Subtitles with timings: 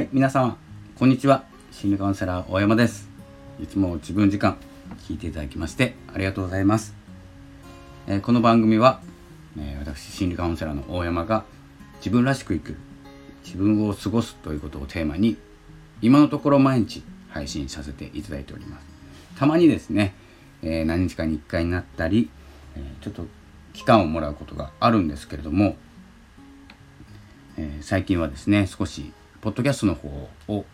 [0.00, 0.56] はい、皆様、
[0.98, 1.44] こんにちは。
[1.72, 3.10] 心理カウンセラー大山です。
[3.62, 4.56] いつも自分時間
[5.06, 6.94] 聞いていただきましてありがとうございます。
[8.06, 9.02] えー、この番組は、
[9.58, 11.44] えー、私、心理カウンセラーの大山が
[11.98, 12.78] 自分らしく生きる、
[13.44, 15.36] 自分を過ごすということをテーマに、
[16.00, 18.86] 今のところ毎日配信させていただいております。
[19.36, 20.14] たまにですね、
[20.62, 22.30] えー、何日かに1回になったり、
[22.74, 23.26] えちょっと
[23.74, 25.76] 期間をもらうことがあるんですけれども、
[27.58, 30.08] え最近はですね少しポッドキャストの方
[30.48, 30.64] を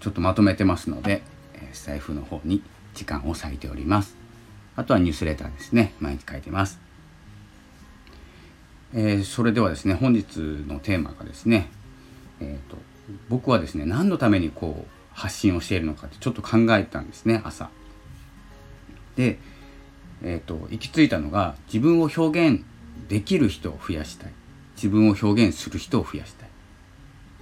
[0.00, 1.22] ちょっとまとめてますので、
[1.54, 2.62] えスタイフの方に
[2.94, 4.16] 時間を割いております。
[4.74, 5.94] あとはニュースレターですね。
[6.00, 6.80] 毎日書いてます。
[8.94, 11.68] えー、それではですね、本日のテーマがですね、
[12.40, 12.78] えーと、
[13.28, 17.70] 僕はですね、何のためにこう発信をしているのかってちょっと考えたんですね、朝。
[19.14, 19.38] で、
[20.22, 22.64] えー、と行き着いたのが自分を表現
[23.08, 24.32] できる人を増やしたい。
[24.74, 26.48] 自分を表現する人を増やしたい。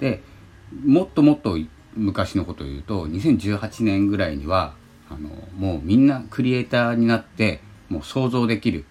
[0.01, 0.23] で、
[0.85, 1.57] もっともっと
[1.95, 4.75] 昔のことを言うと2018年ぐらいには
[5.09, 8.85] あのもうみんなクリエイターになってもう想像できる、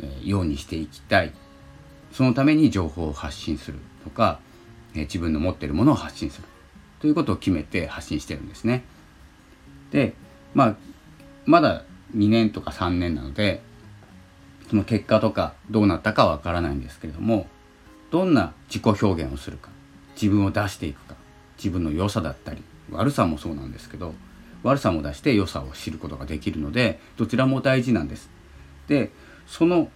[0.00, 1.32] えー、ようにしていきたい。
[2.12, 4.38] そのために情報を発信するとか、
[4.92, 6.48] えー、自分の持ってるものを発信する。
[7.00, 8.84] ということを決めて発信してるんですね。
[9.90, 10.14] で
[10.54, 10.76] まあ
[11.46, 13.62] まだ2年とか3年なので
[14.68, 17.46] その結果とかどうなったかわからないんですけれども
[18.10, 19.71] どんな自己表現をするか。
[20.14, 21.14] 自分を出していくか
[21.56, 24.14] 自分の良さだったり悪さもそうなんですけど
[24.62, 28.30] 悪さも出して良さを知ることができるのでどちらも大事なんです。
[28.88, 29.10] で
[29.46, 29.90] その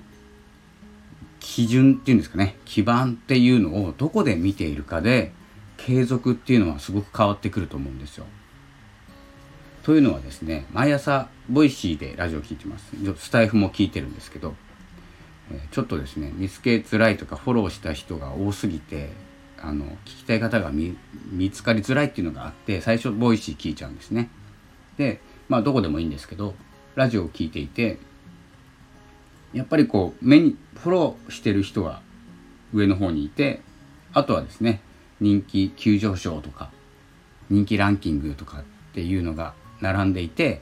[1.41, 5.33] 基準っていうんですかね基盤っていうのをどこで見ているかで
[5.77, 8.27] 継続っていうのはすごく変わってくると思うんですよ。
[9.85, 14.57] というのはですね毎朝 Voicy でラジオ聴いてますスタエフも聞いてるんですけど
[15.71, 19.11] ちょっとですね見つけづらいとかフォローした人が多すぎて
[19.61, 20.97] あの聞きたい方が見
[21.51, 24.31] つかりづらいっていうのがあって最初 Voicy 聞いちゃうんですね。
[24.97, 26.55] でまあどこでもいいんですけど
[26.95, 27.99] ラジオを聞いていて
[29.53, 32.01] やっぱりこう目にフォローしてる人が
[32.73, 33.61] 上の方にいて
[34.13, 34.81] あとはですね
[35.21, 36.71] 人気急上昇とか
[37.49, 38.63] 人気ランキングとかっ
[38.95, 40.61] ていうのが並んでいて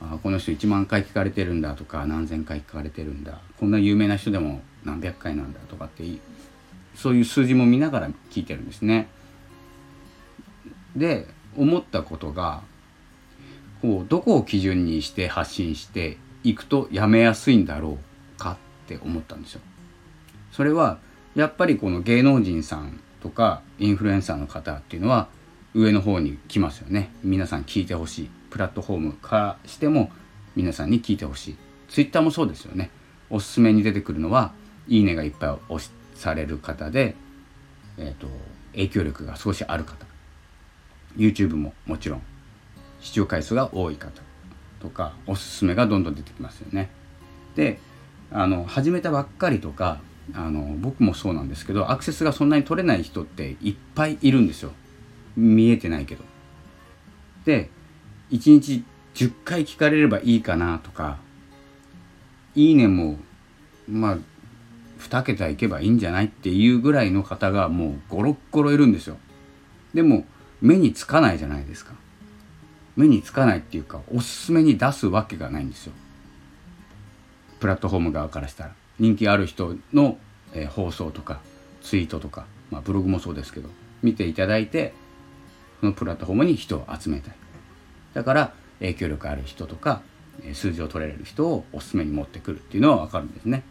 [0.00, 6.04] あこの人1万回聞かれてるんだとか何千回聞かれてるんだこんな有名な人でも何百回なんだとかって
[6.94, 9.08] そういう数字も見ながら聞いてるんですね。
[10.96, 11.26] で
[11.56, 12.62] 思ったことが
[13.80, 17.98] こうどこを基準にして発信していくとやめやすいんだろ
[18.36, 19.60] うかって思ったんですよ。
[20.50, 20.98] それは
[21.34, 25.28] やっぱりこの芸能人さんとかインフルエンサーの方っていうのは
[25.74, 27.10] 上の方に来ますよね。
[27.22, 28.30] 皆さん聞いてほしい。
[28.50, 30.10] プラットフォームからしても
[30.54, 31.56] 皆さんに聞いてほしい。
[31.88, 32.90] ツイッターもそうですよね。
[33.30, 34.52] おすすめに出てくるのは
[34.88, 35.90] いいねがいっぱい押し
[36.22, 37.16] される方で、
[37.98, 38.28] えーと、
[38.72, 40.06] 影響力が少しある方
[41.16, 42.22] YouTube ももちろん
[43.00, 44.22] 視聴回数が多い方
[44.80, 46.90] とかおすすめがどんどん出てきますよね。
[47.56, 47.78] で
[48.30, 50.00] あの始めたばっかりとか
[50.32, 54.72] あの僕もそうなんですけどアクセスがそんなに取れない人っていっぱいいるんですよ
[55.36, 56.24] 見えてないけど。
[57.44, 57.68] で
[58.30, 58.84] 1日
[59.14, 61.18] 10回聞かれればいいかなとか
[62.54, 63.18] いいねも
[63.88, 64.18] まあ
[65.02, 69.16] 2桁いけばいいんじゃないっていうぐらいの方がもうゴロッゴロいるんですよ。
[69.94, 70.24] でも
[70.60, 71.92] 目につかないじゃないですか。
[72.96, 75.92] 目につかないっていうかおすすめに出すわけがないんですよ。
[77.60, 78.74] プラットフォーム側からしたら。
[78.98, 80.18] 人気ある人の、
[80.52, 81.40] えー、放送とか
[81.82, 83.68] ツイートとか、まあ、ブログもそうですけど
[84.02, 84.92] 見ていただいて
[85.80, 87.34] そのプラットフォームに人を集めたい。
[88.14, 90.02] だから影響力ある人とか
[90.54, 93.64] 数字を取れる人をおすすめに持ってくるっていうのは分かるんですね。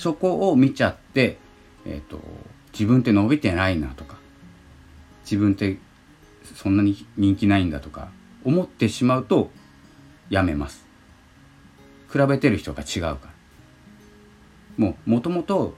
[0.00, 1.36] そこを見ちゃって、
[1.84, 2.22] えーと、
[2.72, 4.16] 自分って伸びてないなとか
[5.24, 5.76] 自分って
[6.56, 8.08] そんなに人気ないんだとか
[8.42, 9.50] 思ってしまうと
[10.30, 10.86] やめます。
[12.10, 13.30] 比べてる人が違うから。
[14.78, 15.76] もうもともと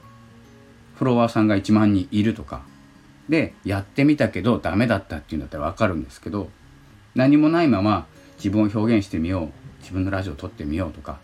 [0.95, 2.63] フォロワーさんが1万人いるとか
[3.29, 6.49] でやってみたけどダメだったっていうんだったら分かるんですけど
[7.17, 9.49] 何もないまま自分を表現してみよう
[9.81, 11.19] 自分のラジオを撮ってみようとか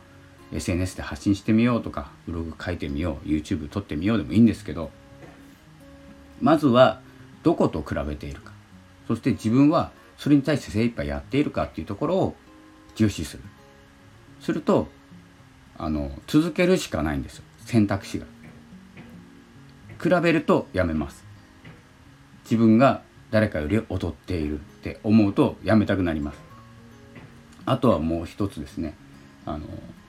[0.52, 4.90] SNS で発信してみようとかブログ書いてみよう YouTube 撮ってみようでもいいんですけど
[6.40, 7.00] まずは
[7.42, 8.52] どこと比べているか。
[9.06, 12.36] そして自分はそれに対して精一杯やっているかっていうところを
[12.94, 13.42] 重視する。
[14.40, 14.88] すると
[15.76, 17.44] あの続けるしかないんですよ。
[17.60, 18.26] 選択肢が。
[20.02, 21.24] 比べるとやめます。
[22.44, 26.38] 自分が誰かより劣っているって思うとやめたくなります。
[27.66, 28.94] あとはもう一つですね。
[29.44, 29.66] あの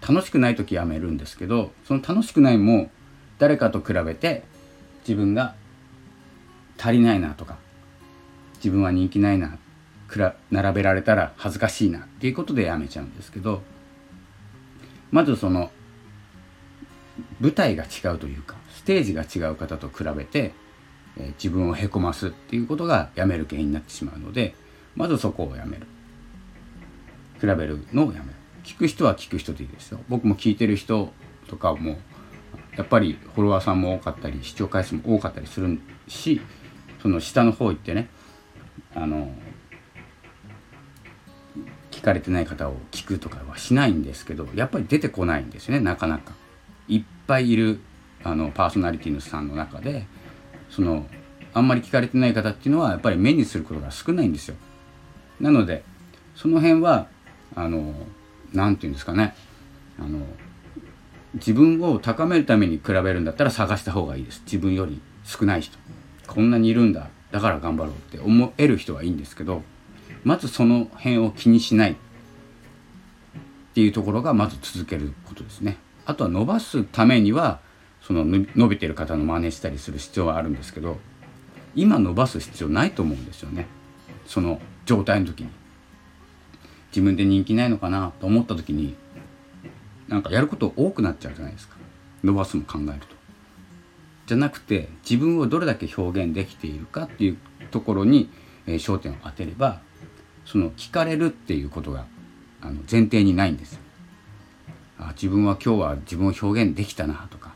[0.08, 2.90] 楽しくない時やめるんですけどその楽しくないも
[3.38, 4.44] 誰かと比べて
[5.02, 5.56] 自分が
[6.78, 7.58] 足りないなとか
[8.56, 9.58] 自分は人気ないな
[10.50, 13.62] 並べられたら恥ずかしいなっていうことでやめちゃうんですけど
[15.12, 15.72] まずその
[17.40, 20.54] 舞台が違うというかステージが違う方と比べて、
[21.18, 24.56] えー、自分をへこますっていうことがやめる原因になってしまうので
[24.96, 25.86] まずそこをやめる。
[27.40, 28.39] 比べるのをやめる。
[28.64, 31.12] 聞く人は聞く人でいいですよ僕も聞いてる人
[31.48, 31.98] とかも
[32.78, 36.42] やっぱりフォロワーさんも多かったり視聴回数も多かったりするし
[37.02, 38.10] その下の方行ってね
[38.96, 39.32] あの
[41.92, 46.34] 聞かれてない方を聞くとかはしないんですけどやっぱり出てこないんですよねなかなか。
[46.88, 47.82] いっぱいいる
[48.24, 50.08] あのパーソナリティのさんの中で
[50.70, 51.06] その
[51.54, 54.56] あんまり聞かれてない方っていうのはやっぱり目にすることが少ないんですよ。
[55.40, 55.84] なので
[56.36, 57.08] その辺は
[57.56, 57.94] あの
[58.54, 59.36] 何て言うんですかね。
[60.00, 60.20] あの
[61.36, 64.42] 自分を高めるために比べるんだったら探した方がいいです。
[64.46, 65.78] 自分より少ない人。
[66.28, 67.10] こんなにいるんだ。
[67.32, 69.62] だから頑張ろうって思える人はいいんですけど
[70.24, 71.92] まずその辺を気にしない。
[71.92, 71.96] っ
[73.74, 75.78] ていうところがまず続けることですね。
[76.06, 77.60] あとは伸ばすためには
[78.02, 80.98] その伸びてる方の真似したりする必要はあるんですけど
[81.76, 83.68] 今伸ばす必要ないと思うんですよね。
[84.26, 85.59] その状態の時に。
[86.92, 88.96] 自分で人気ないのかなと思った時に
[90.08, 91.78] なんかやること多くなっちゃうじゃないですか
[92.24, 93.20] 伸ばすも考えると。
[94.30, 97.38] じゃなくて自分をどれだけ表現できているかっていう
[97.72, 98.30] ところに、
[98.68, 99.82] えー、焦点を当てれば
[100.46, 102.06] その聞かれるっていうことが
[102.62, 103.80] あの前提にないんです
[105.00, 107.54] あ自分は今日は自分を表現できたなとか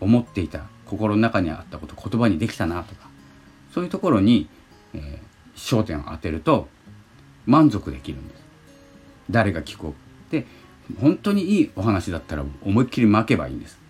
[0.00, 3.08] 思っていた心の中にあったこと言葉にできたなとか
[3.72, 4.48] そういうところに、
[4.94, 6.66] えー、焦点を当てると
[7.50, 8.42] 満足できるんです。
[9.28, 9.94] 誰が聞こ
[10.28, 10.32] う。
[10.32, 10.46] で
[11.00, 13.80] 本当にいいお話だったら思いっきり巻けばいいんです。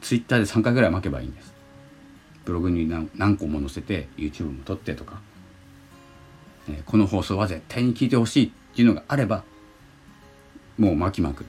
[0.00, 1.52] ツイッターで3回ぐらい巻けばいいんです。
[2.44, 5.20] ブログに何個も載せて YouTube も撮ってとか、
[6.68, 9.42] えー、この放送は絶対に聞いてほしいっていうのがあれば
[10.78, 11.44] もう巻きまく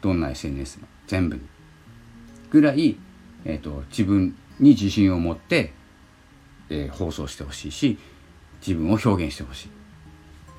[0.00, 1.42] どんな SNS も全部に。
[2.50, 2.96] ぐらい、
[3.44, 5.72] えーと、自分に自信を持って、
[6.70, 7.98] えー、放送してほしいし
[8.66, 9.79] 自分を表現してほしい。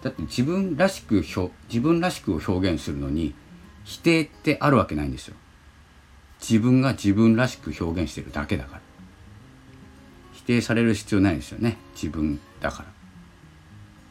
[0.01, 1.23] だって自分らしく
[1.69, 3.35] 自分らしくを表現するのに
[3.83, 5.35] 否定ってあるわけないんですよ。
[6.39, 8.81] 自分が自分らしく表現してるだけだから。
[10.33, 11.77] 否定される必要ないですよね。
[11.93, 12.89] 自分だから。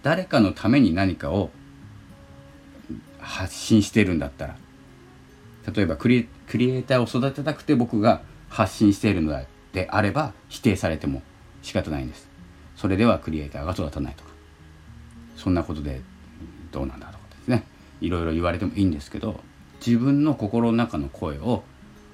[0.02, 1.50] 誰かのために何かを
[3.19, 4.56] 発信してるんだったら。
[5.75, 9.38] 例えばクリエイターを育てたくて僕が発信しているの
[9.72, 11.22] であれば否定されても
[11.62, 12.28] 仕方ないんです。
[12.76, 14.30] それではクリエイターが育たないとか。
[15.37, 16.00] そんなことで
[16.73, 17.65] どうなんだとかですね。
[18.00, 19.41] いろいろ言われてもいいんですけど
[19.85, 21.65] 自分の心の中の声を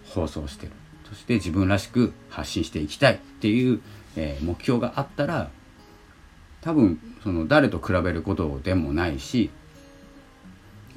[0.08, 0.72] 放送してる。
[1.08, 3.80] そして自分らしく発信していきたいっていう、
[4.16, 5.50] えー、目標があったら
[6.62, 9.50] 多分その誰と比べることでもないし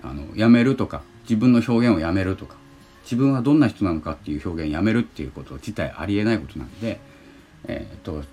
[0.01, 2.55] あのやめるとか自分の表現をやめるとか
[3.03, 6.99] 自分はどんな人なのかっていう表現やめるっていうこと自体ありえないことなんで
[7.67, 8.23] えっ、と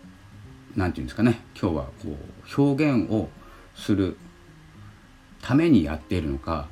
[0.76, 1.40] 何て言うんですかね。
[1.60, 2.16] 今日はこ
[2.58, 3.28] う表現を
[3.76, 4.16] する
[5.42, 6.68] ためにやっているのか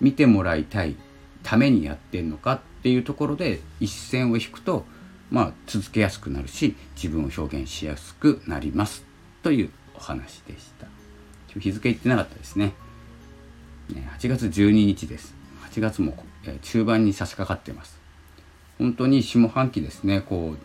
[0.00, 0.96] 見てもらいたい
[1.42, 4.84] ためにやってるのかっていうところで一線を引くと
[5.30, 9.04] まあ続けやすくなるし自分を表現しやすくなります
[9.42, 10.86] というお話でした。
[11.52, 12.74] 今日日付言ってなかったですね。
[14.18, 15.34] 8月12日です。
[15.70, 16.14] 8月も
[16.62, 17.98] 中盤に差し掛かってます。
[18.78, 20.20] 本当に下半期ですね。
[20.20, 20.58] こう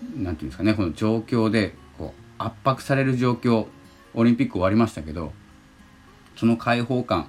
[0.00, 0.74] 何て言うんですかね。
[0.74, 3.66] この状況でこう圧迫される状況
[4.14, 5.32] オリンピック終わりましたけど
[6.36, 7.28] その解放感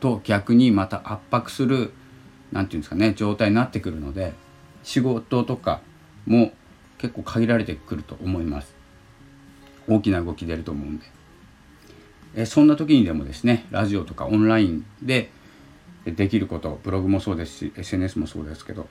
[0.00, 1.92] と逆にまた圧迫する
[2.52, 4.32] 何て言うんですかね状態になってくるので
[4.82, 5.80] 仕事とか
[6.26, 6.52] も
[6.98, 8.74] 結構限られてくると思います。
[9.86, 11.04] 大きな動き出ると思うんで。
[12.36, 15.30] えそんな時にでもですねラジオとかオンラインで
[16.04, 18.88] できることブログもそうですし SNS もそうですけど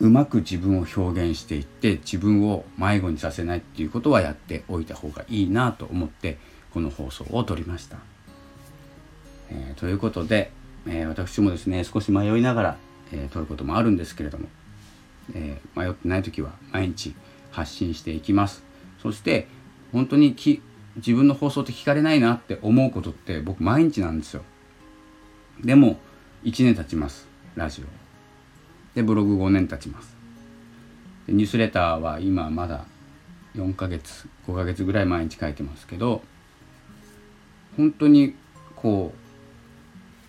[0.00, 6.38] うまく自分を表現していって自分を迷子にさせないっていうことはやっておいた方がいいなと思って
[6.72, 7.98] この放送を撮りました。
[9.50, 10.50] えー、ということで、
[10.86, 12.76] えー、私もですね少し迷いながら、
[13.12, 14.48] えー、撮ることもあるんですけれども、
[15.34, 17.14] え迷ってない時は毎日
[17.50, 18.64] 発信していきます。
[19.00, 19.46] そして
[19.92, 20.60] 本当にき
[20.96, 24.42] 自分の放送って聞かれないなって思うことって僕毎日なんですよ。
[25.62, 25.98] でも
[26.44, 28.03] 1年経ちますラジオ。
[28.94, 30.14] でブログ5年経ちます
[31.26, 32.84] でニュースレターは今まだ
[33.56, 36.22] 4ヶ月5ヶ月ぐらい毎日書いてますけど
[37.76, 38.34] 本当に
[38.76, 39.12] こ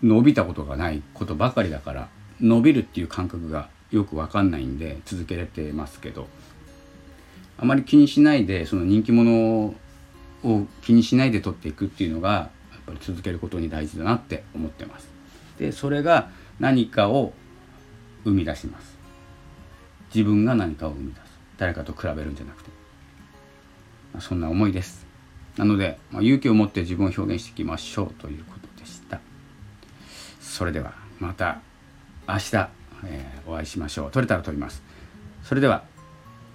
[0.02, 6.28] う伸びたことがないことばかりだから伸びるっていう感覚がよく分かんないんで続けれてますけど
[7.58, 9.74] あまり気にしないでその人気者
[10.44, 15.08] を気にしないで取っていくっていうのがやっぱり続けることに大事だなって思ってます。
[15.58, 16.30] でそれが
[16.60, 17.34] 何かを
[18.26, 18.98] 生み出します。
[20.14, 21.22] 自分が何かを生み出す。
[21.58, 22.70] 誰かと比べるんじゃなくて。
[24.14, 25.06] まあ、そんな思いです。
[25.58, 29.20] なので、まあ、勇気を持って自分を表現していきましょうということでした。
[30.42, 31.62] それではまた
[32.28, 32.70] 明日、
[33.06, 34.12] えー、お会いしましょう。
[34.12, 34.84] 撮れたら撮ります。
[35.44, 35.84] それでは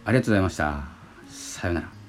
[0.04, 0.84] ありがとうございました。
[1.28, 1.99] さようなら。